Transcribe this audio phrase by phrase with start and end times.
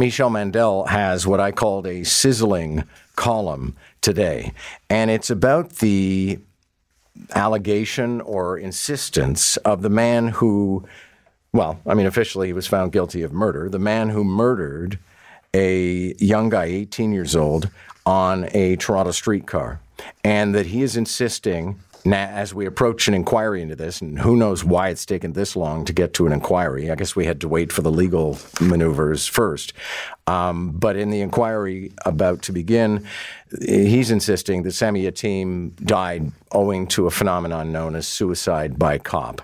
[0.00, 2.84] Michele Mandel has what I called a sizzling
[3.16, 4.54] column today,
[4.88, 6.38] and it's about the
[7.34, 10.86] allegation or insistence of the man who,
[11.52, 14.98] well, I mean, officially he was found guilty of murder, the man who murdered
[15.52, 17.68] a young guy, 18 years old,
[18.06, 19.80] on a Toronto streetcar,
[20.24, 24.36] and that he is insisting now, as we approach an inquiry into this, and who
[24.36, 26.90] knows why it's taken this long to get to an inquiry.
[26.90, 29.72] I guess we had to wait for the legal maneuvers first.
[30.26, 33.06] Um, but in the inquiry about to begin,
[33.60, 39.42] he's insisting that Sammy Yatim died owing to a phenomenon known as suicide by cop.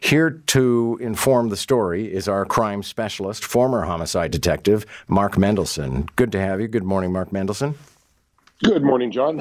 [0.00, 6.08] Here to inform the story is our crime specialist, former homicide detective, Mark Mendelson.
[6.14, 6.68] Good to have you.
[6.68, 7.74] Good morning, Mark Mendelson.
[8.62, 9.38] Good morning, John.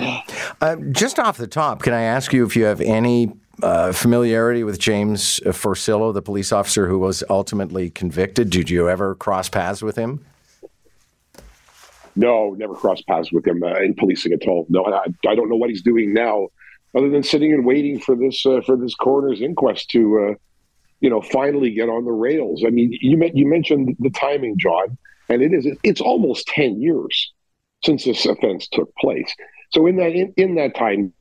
[0.61, 4.63] Uh, just off the top, can I ask you if you have any uh, familiarity
[4.63, 8.49] with James Forcillo, the police officer who was ultimately convicted?
[8.49, 10.25] Did you ever cross paths with him?
[12.15, 14.65] No, never crossed paths with him uh, in policing at all.
[14.69, 16.47] No, I, I, don't know what he's doing now,
[16.95, 20.35] other than sitting and waiting for this uh, for this coroner's inquest to, uh,
[21.01, 22.63] you know, finally get on the rails.
[22.65, 27.33] I mean, you you mentioned the timing, John, and it is it's almost ten years
[27.83, 29.35] since this offense took place.
[29.71, 31.13] So in that in, in that time,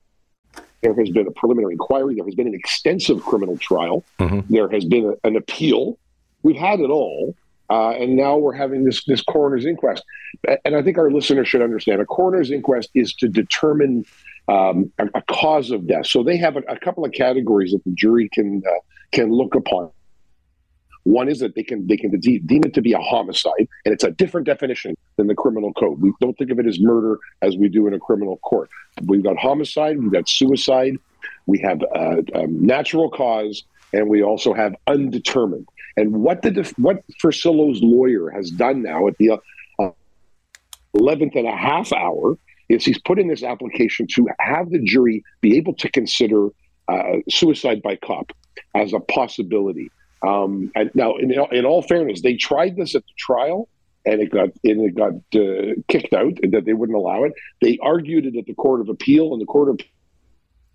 [0.83, 2.15] there has been a preliminary inquiry.
[2.15, 4.05] There has been an extensive criminal trial.
[4.19, 4.53] Mm-hmm.
[4.53, 5.99] There has been a, an appeal.
[6.43, 7.35] We've had it all,
[7.71, 10.05] uh, and now we're having this this coroner's inquest.
[10.65, 14.05] And I think our listeners should understand: a coroner's inquest is to determine
[14.49, 16.07] um, a, a, cause of death.
[16.07, 18.81] So they have a, a, couple of categories that the jury can uh,
[19.13, 19.91] can look upon.
[21.05, 23.95] One is that they can they can de- deem it to be a homicide, and
[23.95, 26.01] it's a different definition than the criminal code.
[26.01, 28.71] We don't think of it as murder as we do in a criminal court.
[29.03, 30.97] We've got homicide, we've got suicide,
[31.47, 35.69] we have uh, um, natural cause, and we also have undetermined.
[35.97, 39.33] And what the def- what Forcillo's lawyer has done now at the
[39.79, 39.91] uh,
[40.97, 42.37] 11th and a half hour
[42.69, 46.49] is he's put in this application to have the jury be able to consider
[46.89, 48.33] uh, suicide by cop
[48.75, 49.91] as a possibility.
[50.27, 53.69] Um, and now, in, in all fairness, they tried this at the trial,
[54.07, 57.33] and it got and it got uh, kicked out, and that they wouldn't allow it.
[57.61, 59.81] They argued it at the Court of Appeal, and the Court of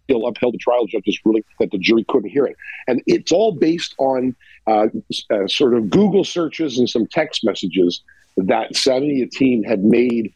[0.05, 2.55] Appeal upheld the trial judge's ruling that the jury couldn't hear it.
[2.87, 4.35] And it's all based on
[4.67, 4.87] uh,
[5.29, 8.01] uh, sort of Google searches and some text messages
[8.37, 10.33] that Sammy Yatim had made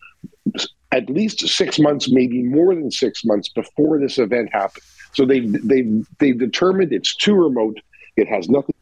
[0.92, 4.84] at least six months, maybe more than six months before this event happened.
[5.14, 5.84] So they they
[6.20, 7.80] they determined it's too remote.
[8.16, 8.76] It has nothing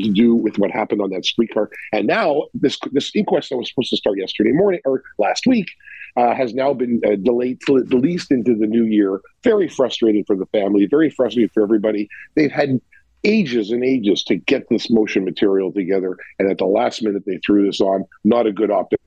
[0.00, 1.70] to do with what happened on that streetcar.
[1.92, 5.70] And now this this inquest that was supposed to start yesterday morning or last week
[6.16, 9.20] uh, has now been uh, delayed till at least into the new year.
[9.44, 10.86] Very frustrating for the family.
[10.86, 12.08] Very frustrating for everybody.
[12.34, 12.80] They've had
[13.24, 17.38] ages and ages to get this motion material together, and at the last minute they
[17.38, 18.04] threw this on.
[18.24, 19.00] Not a good optic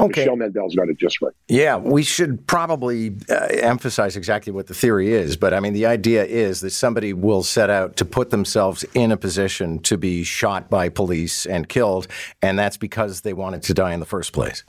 [0.00, 0.22] Okay.
[0.22, 1.32] Michele Mandel's got it just right.
[1.48, 5.36] Yeah, we should probably uh, emphasize exactly what the theory is.
[5.36, 9.12] But I mean, the idea is that somebody will set out to put themselves in
[9.12, 12.08] a position to be shot by police and killed,
[12.42, 14.64] and that's because they wanted to die in the first place.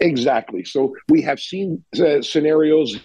[0.00, 0.64] Exactly.
[0.64, 2.98] So we have seen uh, scenarios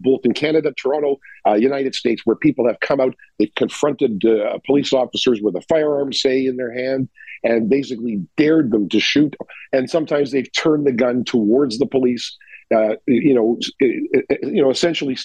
[0.00, 4.58] both in Canada, Toronto, uh, United States, where people have come out, they've confronted uh,
[4.66, 7.08] police officers with a firearm, say, in their hand,
[7.44, 9.36] and basically dared them to shoot.
[9.72, 12.36] And sometimes they've turned the gun towards the police,
[12.74, 15.16] uh, you know, you know, essentially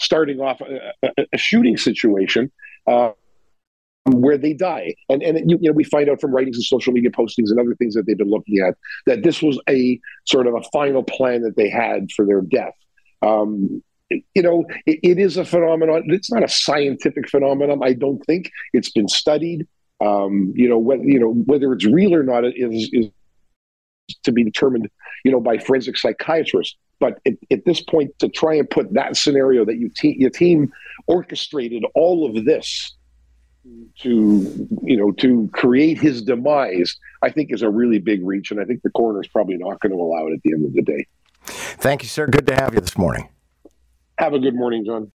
[0.00, 2.50] starting off a, a shooting situation.
[2.86, 3.10] Uh,
[4.12, 6.92] where they die, and and you, you know we find out from writings and social
[6.92, 10.46] media postings and other things that they've been looking at that this was a sort
[10.46, 12.74] of a final plan that they had for their death.
[13.22, 16.04] Um, you know, it, it is a phenomenon.
[16.06, 17.80] It's not a scientific phenomenon.
[17.82, 19.66] I don't think it's been studied.
[20.04, 23.06] Um, you know, whether you know whether it's real or not is is
[24.24, 24.88] to be determined.
[25.24, 26.76] You know, by forensic psychiatrists.
[26.98, 30.30] But at, at this point, to try and put that scenario that you te- your
[30.30, 30.72] team
[31.06, 32.94] orchestrated all of this
[34.00, 38.60] to you know to create his demise, I think is a really big reach, and
[38.60, 40.72] I think the coroner is probably not going to allow it at the end of
[40.74, 41.06] the day.
[41.44, 42.26] Thank you, sir.
[42.26, 43.28] Good to have you this morning.
[44.18, 45.04] Have a good morning, John.